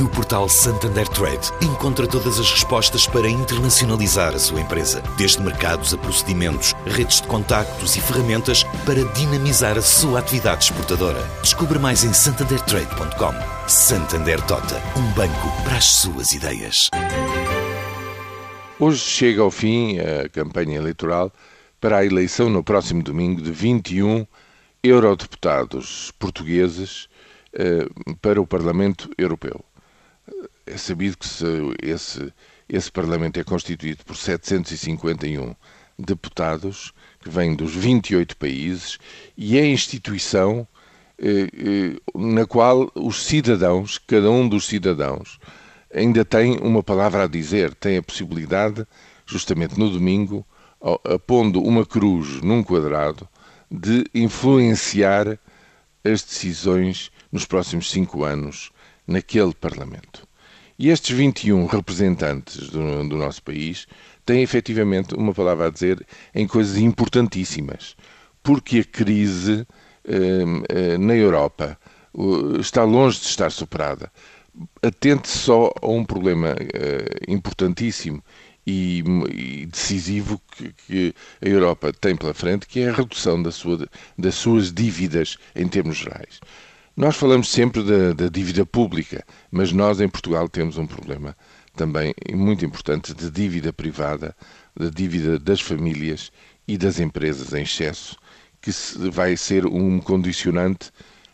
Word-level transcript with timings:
No 0.00 0.08
portal 0.08 0.48
Santander 0.48 1.06
Trade, 1.06 1.52
encontra 1.62 2.04
todas 2.04 2.40
as 2.40 2.50
respostas 2.50 3.06
para 3.06 3.28
internacionalizar 3.28 4.34
a 4.34 4.38
sua 4.40 4.60
empresa, 4.60 5.00
desde 5.16 5.40
mercados 5.40 5.94
a 5.94 5.98
procedimentos, 5.98 6.74
redes 6.84 7.20
de 7.20 7.28
contactos 7.28 7.94
e 7.94 8.00
ferramentas 8.00 8.64
para 8.84 9.04
dinamizar 9.12 9.78
a 9.78 9.82
sua 9.82 10.18
atividade 10.18 10.64
exportadora. 10.64 11.22
Descubra 11.42 11.78
mais 11.78 12.02
em 12.02 12.12
santandertrade.com. 12.12 13.68
Santander 13.68 14.44
Tota, 14.46 14.82
um 14.98 15.12
banco 15.12 15.62
para 15.62 15.76
as 15.76 15.84
suas 15.84 16.32
ideias. 16.32 16.90
Hoje 18.80 18.98
chega 18.98 19.42
ao 19.42 19.50
fim 19.50 19.98
a 20.00 20.28
campanha 20.28 20.76
eleitoral 20.76 21.32
para 21.80 21.98
a 21.98 22.04
eleição 22.04 22.50
no 22.50 22.64
próximo 22.64 23.00
domingo 23.00 23.40
de 23.40 23.52
21 23.52 24.26
eurodeputados 24.82 26.10
portugueses 26.18 27.08
eh, 27.52 27.86
para 28.20 28.40
o 28.40 28.46
Parlamento 28.46 29.08
Europeu 29.16 29.64
é 30.66 30.76
sabido 30.76 31.16
que 31.18 31.26
esse, 31.82 32.32
esse 32.68 32.90
Parlamento 32.90 33.38
é 33.38 33.44
constituído 33.44 34.04
por 34.04 34.16
751 34.16 35.54
deputados 35.98 36.92
que 37.20 37.30
vêm 37.30 37.54
dos 37.54 37.74
28 37.74 38.36
países 38.36 38.98
e 39.36 39.58
é 39.58 39.62
a 39.62 39.66
instituição 39.66 40.66
eh, 41.18 41.48
eh, 41.52 42.00
na 42.14 42.46
qual 42.46 42.90
os 42.94 43.24
cidadãos, 43.24 43.98
cada 43.98 44.30
um 44.30 44.48
dos 44.48 44.66
cidadãos, 44.66 45.38
ainda 45.94 46.24
tem 46.24 46.58
uma 46.58 46.82
palavra 46.82 47.24
a 47.24 47.28
dizer, 47.28 47.74
tem 47.74 47.96
a 47.96 48.02
possibilidade, 48.02 48.86
justamente 49.24 49.78
no 49.78 49.88
domingo, 49.88 50.44
pondo 51.26 51.62
uma 51.62 51.86
cruz 51.86 52.42
num 52.42 52.62
quadrado, 52.62 53.26
de 53.70 54.04
influenciar 54.14 55.38
as 56.04 56.22
decisões 56.22 57.10
nos 57.32 57.46
próximos 57.46 57.90
cinco 57.90 58.24
anos 58.24 58.70
naquele 59.06 59.54
Parlamento. 59.54 60.26
E 60.78 60.88
estes 60.88 61.16
21 61.16 61.66
representantes 61.66 62.68
do, 62.70 63.08
do 63.08 63.16
nosso 63.16 63.42
país 63.42 63.86
têm 64.26 64.42
efetivamente 64.42 65.14
uma 65.14 65.32
palavra 65.32 65.68
a 65.68 65.70
dizer 65.70 66.04
em 66.34 66.46
coisas 66.46 66.78
importantíssimas, 66.78 67.96
porque 68.42 68.80
a 68.80 68.84
crise 68.84 69.66
eh, 70.04 70.44
eh, 70.68 70.98
na 70.98 71.14
Europa 71.14 71.78
está 72.58 72.84
longe 72.84 73.20
de 73.20 73.26
estar 73.26 73.50
superada. 73.50 74.10
Atente 74.82 75.28
só 75.28 75.72
a 75.80 75.88
um 75.88 76.04
problema 76.04 76.56
eh, 76.74 77.20
importantíssimo 77.28 78.22
e, 78.66 79.02
e 79.30 79.66
decisivo 79.66 80.40
que, 80.56 80.72
que, 80.86 81.14
a 81.40 81.48
Europa 81.48 81.92
tem 81.92 82.16
pela 82.16 82.34
frente, 82.34 82.66
que 82.66 82.80
é 82.80 82.88
a 82.88 82.92
redução 82.92 83.42
da 83.42 83.50
sua, 83.52 83.88
das 84.18 84.34
suas 84.34 84.72
dívidas 84.72 85.36
em 85.54 85.68
termos 85.68 85.98
gerais. 85.98 86.40
Nós 86.96 87.16
falamos 87.16 87.50
sempre 87.50 87.82
da, 87.82 88.12
da, 88.12 88.28
dívida 88.28 88.64
pública, 88.64 89.24
mas 89.50 89.72
nós 89.72 90.00
em 90.00 90.08
Portugal 90.08 90.48
temos 90.48 90.78
um 90.78 90.86
problema 90.86 91.36
também 91.74 92.14
muito 92.32 92.64
importante 92.64 93.12
de 93.12 93.28
dívida 93.32 93.72
privada, 93.72 94.36
da 94.76 94.88
dívida 94.90 95.36
das 95.36 95.60
famílias 95.60 96.30
e 96.68 96.78
das 96.78 97.00
empresas 97.00 97.52
em 97.52 97.62
excesso, 97.62 98.16
que 98.62 98.70
vai 99.10 99.36
ser 99.36 99.66
um 99.66 99.98
condicionante 99.98 100.92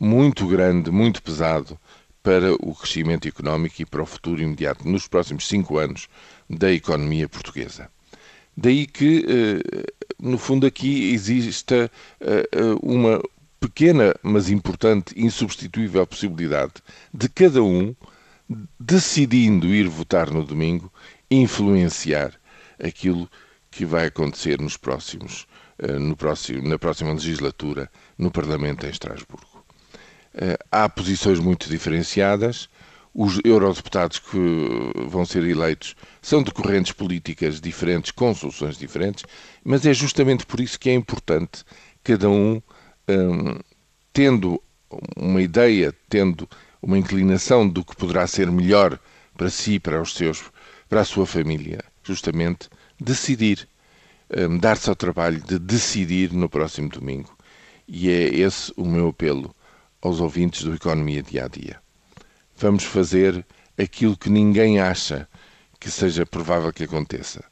muito 0.00 0.46
grande, 0.46 0.90
muito 0.90 1.22
pesado 1.22 1.78
para 2.22 2.54
o 2.54 2.74
crescimento 2.74 3.28
económico 3.28 3.82
e 3.82 3.84
para 3.84 4.02
o 4.02 4.06
futuro 4.06 4.40
imediato, 4.40 4.88
nos 4.88 5.06
próximos 5.06 5.46
cinco 5.46 5.76
anos, 5.76 6.08
da 6.48 6.72
economia 6.72 7.28
portuguesa. 7.28 7.90
Daí 8.56 8.86
que, 8.86 9.26
eh, 9.28 9.92
no 10.18 10.38
fundo, 10.38 10.66
aqui 10.66 11.12
exista 11.12 11.90
eh, 12.20 12.48
eh, 12.52 12.60
uma 12.82 13.20
pequena, 13.62 14.12
mas 14.22 14.50
importante, 14.50 15.14
insubstituível 15.16 16.04
possibilidade 16.04 16.74
de 17.14 17.28
cada 17.28 17.62
um, 17.62 17.94
decidindo 18.78 19.68
ir 19.68 19.86
votar 19.88 20.30
no 20.30 20.44
domingo, 20.44 20.92
influenciar 21.30 22.32
aquilo 22.82 23.30
que 23.70 23.86
vai 23.86 24.06
acontecer 24.06 24.60
nos 24.60 24.76
próximos, 24.76 25.46
eh, 25.78 25.98
no 25.98 26.16
próximo, 26.16 26.68
na 26.68 26.76
próxima 26.76 27.12
legislatura 27.12 27.88
no 28.18 28.32
Parlamento 28.32 28.84
em 28.84 28.90
Estrasburgo. 28.90 29.64
Eh, 30.34 30.58
há 30.70 30.88
posições 30.88 31.38
muito 31.38 31.70
diferenciadas. 31.70 32.68
Os 33.14 33.38
eurodeputados 33.44 34.18
que 34.18 34.38
vão 35.06 35.24
ser 35.24 35.44
eleitos 35.44 35.94
são 36.20 36.42
de 36.42 36.50
correntes 36.50 36.92
políticas 36.92 37.60
diferentes, 37.60 38.10
com 38.10 38.34
soluções 38.34 38.76
diferentes, 38.76 39.24
mas 39.62 39.86
é 39.86 39.94
justamente 39.94 40.46
por 40.46 40.60
isso 40.60 40.80
que 40.80 40.90
é 40.90 40.94
importante 40.94 41.64
cada 42.02 42.28
um 42.28 42.60
um, 43.08 43.58
tendo 44.12 44.62
uma 45.16 45.40
ideia, 45.40 45.94
tendo 46.08 46.48
uma 46.80 46.98
inclinação 46.98 47.68
do 47.68 47.84
que 47.84 47.96
poderá 47.96 48.26
ser 48.26 48.50
melhor 48.50 48.98
para 49.36 49.50
si, 49.50 49.78
para 49.78 50.00
os 50.00 50.14
seus, 50.14 50.42
para 50.88 51.00
a 51.00 51.04
sua 51.04 51.26
família, 51.26 51.82
justamente 52.02 52.68
decidir, 53.00 53.68
um, 54.36 54.58
dar-se 54.58 54.88
ao 54.88 54.96
trabalho 54.96 55.40
de 55.40 55.58
decidir 55.58 56.32
no 56.32 56.48
próximo 56.48 56.88
domingo. 56.88 57.36
E 57.86 58.10
é 58.10 58.28
esse 58.34 58.72
o 58.76 58.84
meu 58.84 59.08
apelo 59.08 59.54
aos 60.00 60.20
ouvintes 60.20 60.64
do 60.64 60.74
Economia 60.74 61.22
Dia 61.22 61.44
a 61.44 61.48
Dia. 61.48 61.80
Vamos 62.56 62.84
fazer 62.84 63.44
aquilo 63.78 64.16
que 64.16 64.30
ninguém 64.30 64.80
acha 64.80 65.28
que 65.78 65.90
seja 65.90 66.24
provável 66.24 66.72
que 66.72 66.84
aconteça. 66.84 67.44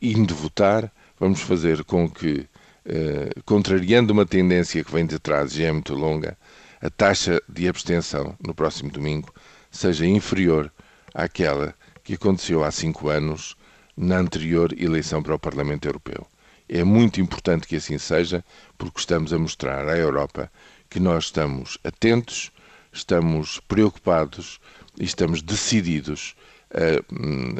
Indo 0.00 0.34
votar, 0.34 0.92
vamos 1.18 1.40
fazer 1.40 1.84
com 1.84 2.08
que 2.08 2.46
eh, 2.90 3.30
contrariando 3.44 4.14
uma 4.14 4.24
tendência 4.24 4.82
que 4.82 4.90
vem 4.90 5.04
de 5.04 5.18
trás 5.18 5.56
e 5.58 5.62
é 5.62 5.70
muito 5.70 5.94
longa, 5.94 6.38
a 6.80 6.88
taxa 6.88 7.38
de 7.46 7.68
abstenção 7.68 8.34
no 8.44 8.54
próximo 8.54 8.90
domingo 8.90 9.32
seja 9.70 10.06
inferior 10.06 10.72
àquela 11.12 11.74
que 12.02 12.14
aconteceu 12.14 12.64
há 12.64 12.70
cinco 12.70 13.10
anos 13.10 13.54
na 13.94 14.16
anterior 14.16 14.72
eleição 14.72 15.22
para 15.22 15.34
o 15.34 15.38
Parlamento 15.38 15.86
Europeu. 15.86 16.26
É 16.66 16.82
muito 16.82 17.20
importante 17.20 17.66
que 17.66 17.76
assim 17.76 17.98
seja, 17.98 18.42
porque 18.78 19.00
estamos 19.00 19.32
a 19.34 19.38
mostrar 19.38 19.86
à 19.86 19.96
Europa 19.98 20.50
que 20.88 20.98
nós 20.98 21.24
estamos 21.24 21.76
atentos, 21.84 22.50
estamos 22.90 23.60
preocupados 23.60 24.58
e 24.98 25.04
estamos 25.04 25.42
decididos 25.42 26.34
a, 26.72 26.98
a 26.98 27.14
hum, 27.14 27.54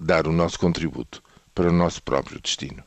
dar 0.00 0.26
o 0.26 0.32
nosso 0.32 0.58
contributo 0.58 1.22
para 1.54 1.68
o 1.68 1.72
nosso 1.72 2.02
próprio 2.02 2.40
destino. 2.40 2.82